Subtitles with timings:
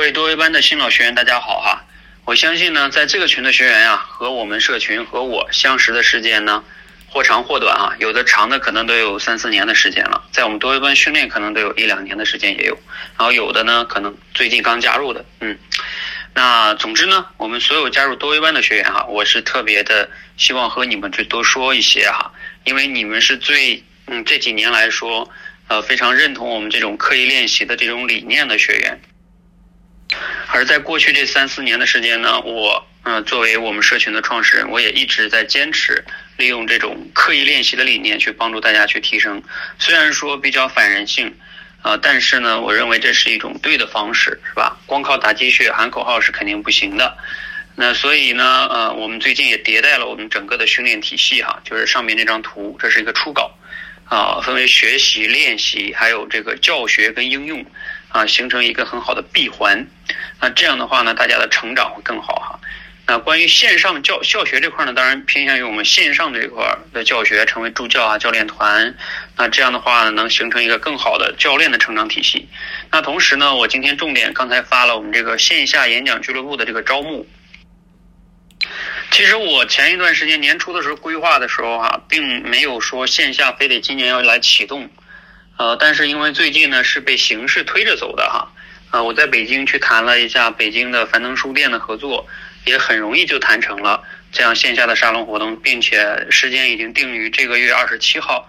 [0.00, 1.84] 各位多维班的新老学员，大家好哈！
[2.24, 6.64] 我相信呢，在这个群的学员啊，和我们社群和我相识的时间呢，
[7.06, 12.74] 或长或短啊，有的长的可能都有三四年的时间了，在我们多维班训练可能都有一两年的时间也有，
[13.18, 15.58] 然后有的呢可能最近刚加入的，嗯，
[16.32, 20.08] 那总之呢，我们所有加入多维班的学员哈，我是特别的
[20.38, 22.32] 希望和你们去多说一些哈，
[22.64, 25.30] 因为你们是最嗯这几年来说，
[25.68, 28.98] 呃非常认同我们这种刻意练习的这种理念的学员。
[30.52, 36.04] 而在过去这三四年的时间呢，我嗯作为我们社群的创始人，我也一直在坚持
[36.36, 39.42] 利用这种刻意练习的理念去帮助大家去提升。
[39.78, 41.34] 虽然说比较反人性，
[41.82, 44.76] 啊，但是呢，我认为这是一种对的方式，是吧？
[44.86, 47.16] 光靠打鸡血、喊口号是肯定不行的。
[47.76, 53.56] 那所以呢，呃，我们最近也迭代了我们整个的训练体系哈，就是上面这张图，这是一个初稿，
[54.04, 57.64] 啊，分为学习、练习，还有这个教学跟应用。
[58.10, 59.86] 啊，形成一个很好的闭环，
[60.40, 62.60] 那这样的话呢，大家的成长会更好哈。
[63.06, 68.94] 那关于线上教教学这块呢，当然偏向于我们线上这块的教学，成为助教啊、教练团，
[69.36, 72.48] 那这样的话呢，能形成一个更好的教练的成长体系。
[72.92, 77.26] 那同时呢，我今天重点刚才发了我们这个线下演讲俱乐部的这个招募。
[79.10, 84.88] 其实我前一段时间年初的时候规划的时候啊，并没有说线下非得今年要来启动。
[85.60, 88.50] 呃，但是因为最近呢是被形势推着走的哈，
[88.92, 92.26] 呃，我在北京去谈了一下北京的樊登书店的合作，
[92.64, 98.48] 也很容易就谈成了这样线下的沙龙活动，并且时间已经定于这个月二十七号，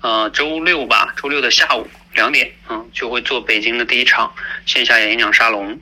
[0.00, 4.34] 呃，周六吧，周六的下午两点，嗯，就会做北京的第一场
[4.66, 5.78] 线下演讲沙龙。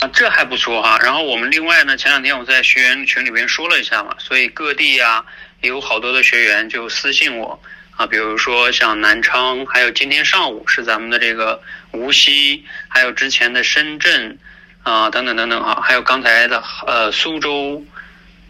[0.00, 5.24] 啊，这还不说哈，然后我们另外呢，前两天我在学员群里边说了一下嘛，所以各地呀
[5.60, 7.62] 也有好多的学员就私信我。
[7.98, 11.60] 啊，比如说像南昌，还有今天上午是咱们的这个
[11.90, 14.38] 无锡，还有之前的深圳，
[14.84, 17.84] 啊，等等等等啊，还有刚才的呃苏州，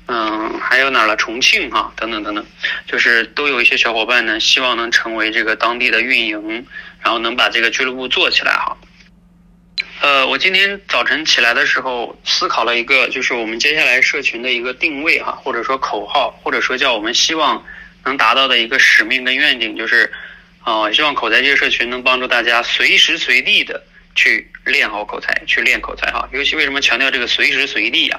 [0.06, 2.44] 嗯，还有哪了重庆哈，等等等等，
[2.86, 6.66] 就是都有一些小伙伴呢，希望能成为这个当地的运营，
[7.00, 8.76] 然后能把这个俱乐部做起来哈。
[10.02, 17.64] 呃，我今天早晨起来的时候思考了一个，就是我们接下来社群的一个定位哈，或者说口号，或者说叫我们希望。
[18.08, 20.10] 能达到的一个使命跟愿景就是，
[20.62, 26.26] 啊，希望口才界社群能帮助大家随时随地的去练好口才，去练口才哈。
[26.32, 28.18] 尤其为什么强调这个随时随地呀？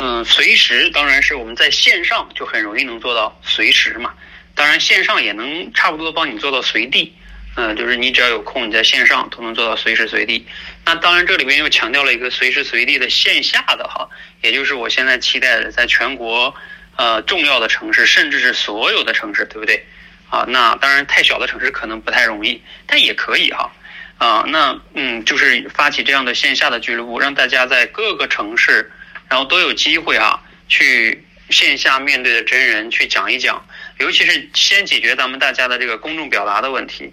[0.00, 4.14] 嗯，随时当然是我们在线上就很容易能做到随时嘛。
[4.54, 7.14] 当然线上也能差不多帮你做到随地，
[7.56, 10.46] 嗯，就是你只要有空，你在线上都能做到随时随地。
[10.86, 14.08] 那当然这里边又强调了一个随时随地的线下的哈，
[14.40, 16.54] 也就是我现在期待的在全国。
[16.96, 19.84] 呃，重要的城市，甚至是所有的城市，对不对？
[20.30, 23.70] 啊，那当然太小的城市可能不太容易，但也可以哈。
[24.18, 28.90] 啊，那嗯，就是发起这样的线下的俱乐部，让大家在各个城市，
[29.28, 33.66] 然后都有机会啊，去线下面对的真人去讲一讲，
[33.98, 37.12] 尤其是先解决咱们大家的这个公众表达的问题，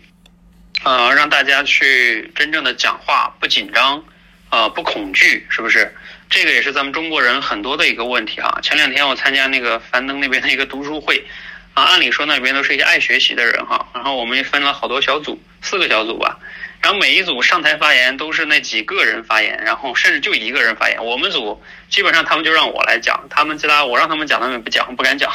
[0.84, 4.04] 呃，让大家去真正的讲话不紧张，
[4.50, 5.92] 啊，不恐惧，是不是？
[6.30, 8.60] 这个也是咱们中国人很多的一个问题啊。
[8.62, 11.26] 前两天我参加那个樊登那边的一个读书会，
[11.74, 13.88] 啊，按理说那边都是一些爱学习的人哈。
[13.96, 16.38] 然后我们也分了好多小组，四个小组吧。
[16.82, 21.04] 然后每一组上台发言都是那几个人发言，然后甚至就一个人发言。
[21.04, 25.34] 我们组基本上他们就让我来讲，他们其他我让他们讲，他们不讲，不敢讲。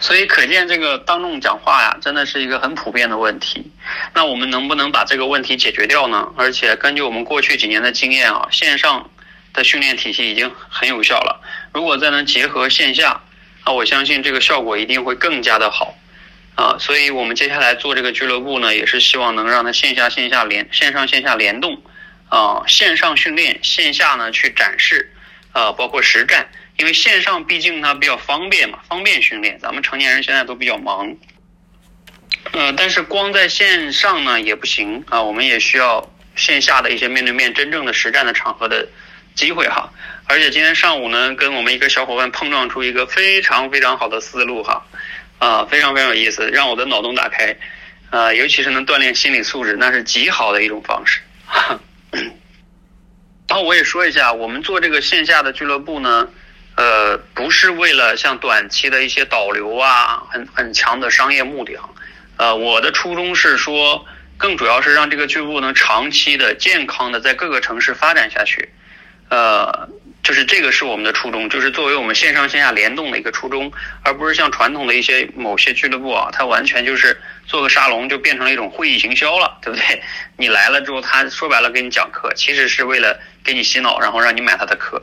[0.00, 3.72] 所以可见这个当众讲话呀，真的是一个很普遍的问题。
[4.12, 6.28] 那我们能不能把这个问题解决掉呢？
[6.36, 9.10] 而且根据我们过去几年的经验啊，线上。
[9.54, 11.40] 的训练体系已经很有效了，
[11.72, 13.20] 如果再能结合线下，
[13.62, 15.96] 啊，我相信这个效果一定会更加的好，
[16.56, 21.80] 啊，所以我们接下来做这个俱乐部呢，也是希望能让它线下线下联，线上线下联动，
[22.28, 25.12] 啊，线上训练，线下呢去展示，
[25.52, 31.14] 啊，包括实战，因为线上毕竟它比较方便嘛，方便训练，咱们成年人现在都比较忙，
[32.50, 38.88] 呃，但是光在线上呢也不行啊，我们也需要线下的一些面对面真正的实战的场合的。
[39.34, 39.90] 机会哈，
[40.26, 44.86] 而且今天上午呢，跟我们一个小伙伴碰撞出一个非常非常好的思路哈，
[45.38, 47.56] 啊，非常非常有意思，让我的脑洞打开，
[48.10, 51.20] 啊，尤其是能锻炼心理素质，那是极好的一种方式。
[53.48, 56.28] 然后我也说一下，我们做这个线下的俱乐部呢，
[56.76, 61.90] 呃，不是为了像短期的一些导流啊，很很强的商业目的哈，
[62.36, 64.06] 呃，我的初衷是说，
[64.38, 68.68] 更主要是让这个俱乐部能长期的、健康的在各个城市发展下去。
[69.28, 69.88] 呃，
[70.22, 73.72] 就是这个是我们的初衷，就是作为我们线上线下联动的一个初衷，
[74.02, 80.02] 而不是像传统的一些某些俱乐部啊，它完全就是做个沙龙就变成了一种会议行销了，对不对？
[80.36, 85.02] 你来了之后，他说白了给你讲课，其实是为了给你洗脑，然后让你买他的课。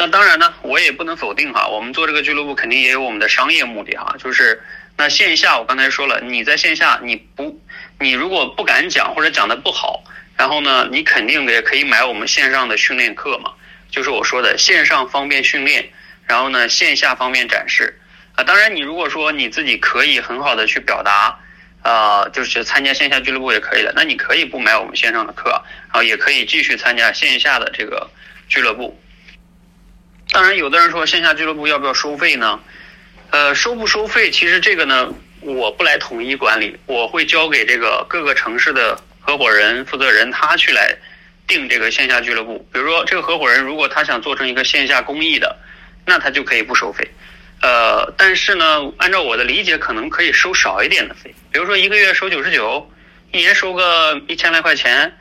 [0.00, 4.62] 那当然呢，我也不能否定哈，我们做这个俱乐部肯定也有我们的商业目的哈，就是
[5.00, 7.62] 那线下我刚才说了，你在线下你不，
[8.00, 10.02] 你如果不敢讲或者讲的不好，
[10.36, 13.52] 然后呢，你肯定也可以买我们线上的训练课嘛，
[13.92, 15.88] 就是我说的线上方便训练，
[16.26, 18.00] 然后呢线下方便展示
[18.34, 18.42] 啊。
[18.42, 21.38] 当然你如果说你自己可以很好的去表达，
[21.82, 28.10] 啊，就是参加线下俱乐部也可以的，那你可以不买我们线上的课，然后也可以继续参加线下的这个
[28.48, 29.00] 俱乐部。
[30.32, 32.58] 当然，有的人说线下俱乐部要不要收费呢？
[33.30, 40.96] 呃，收不收费，其实这个呢，我不来统一管理，我会交给这个各个城市的合伙人、负责人，他去来
[41.46, 42.66] 定这个线下俱乐部。
[42.72, 45.56] 比如说，这个合伙人如果他想做成一个线下公益的，
[46.06, 47.06] 那他就可以不收费。
[47.60, 52.90] 呃，但是呢，按照我的理解，可能可以收少一点的费，比如说一个月收九十九，
[53.32, 55.14] 一年收个一千来块钱。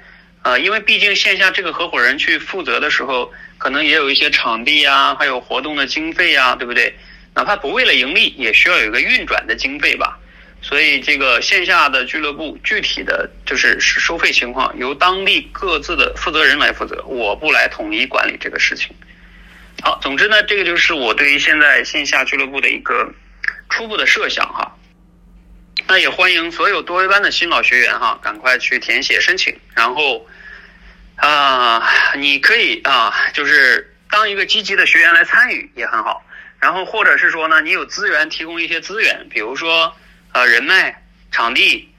[0.43, 3.31] 呃，因为毕竟线下这个合伙人去负责的时候。
[3.59, 6.95] 可能也有一些场地呀，还有活动的经费呀，对不对？
[7.37, 10.17] 哪怕不为了盈利，也需要有一个运转的经费吧。
[10.59, 18.89] 所以这个线下的俱乐部具体的就是收费情况，由当地各自的负责人来负责，我不来统一管理这个事情。
[19.83, 23.13] 好，总之呢，这个就是我对于现在线下俱乐部的一个
[23.69, 24.75] 初步的设想哈。
[25.87, 30.27] 那也欢迎所有多维班的新老学员哈，赶快去填写申请，然后。
[31.19, 31.81] 啊，
[32.15, 36.23] 你可以啊，就是当一个积极的学员来参与也很好。
[36.59, 39.95] 然后或者是说呢，你有资源提供一些资源，比如说
[40.33, 41.89] 呃人脉、场地，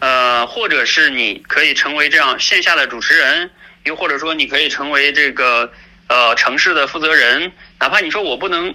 [0.00, 3.50] 呃，或者是你可以成为这样线下的主持人，
[3.84, 5.72] 又或者说你可以成为这个
[6.08, 7.52] 呃城市的负责人。
[7.80, 8.74] 哪怕你说我不能，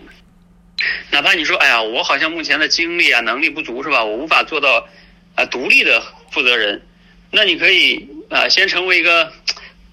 [1.12, 4.04] 哪怕你说哎呀，我好像目前的精力啊能力不足是吧？
[4.04, 4.88] 我无法做到
[5.36, 6.82] 啊独立的负责人，
[7.32, 9.32] 那你可以啊先成为一个。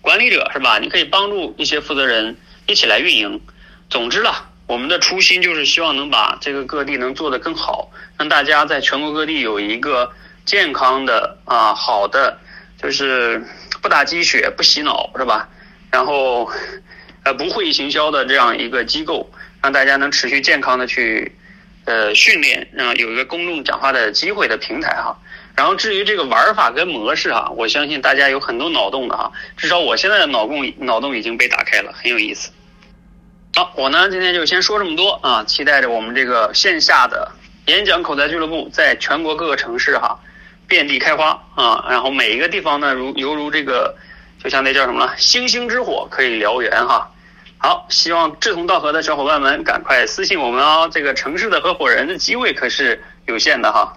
[0.02, 0.78] 管理者是吧？
[0.78, 2.34] 你可以帮助一些负责人
[2.66, 3.38] 一起来运营。
[3.90, 10.12] 总之了，我们的初心就是希望能把这个各地能做得更好，让大家在全国各地有一个
[10.44, 12.38] 健康的啊好的，
[12.80, 13.44] 就是
[13.82, 15.48] 不打鸡血、不洗脑是吧？
[15.90, 16.48] 然后
[17.24, 19.28] 呃不会行销的这样一个机构，
[19.60, 21.32] 让大家能持续健康的去
[21.84, 25.18] 呃训练，让有一个公众讲话的机会的平台哈。
[25.56, 32.52] 然后至于这个玩法跟模式哈，我相信大家有很多脑洞的哈，至少我现在的脑洞脑洞已经被打开了，很有意思。
[33.74, 37.30] 我呢今天就先说这么多啊，期待着我们这个线下的
[37.66, 40.18] 演讲口才俱乐部在全国各个城市哈
[40.66, 43.96] 遍地开花啊，然后每一个地方呢如犹如这个
[44.42, 47.10] 就像那叫什么了，星星之火可以燎原哈。
[47.58, 53.92] 好，希望志同道合的小伙伴们赶快私信我们哦，这个城市的合伙人的机会可是有限的哈。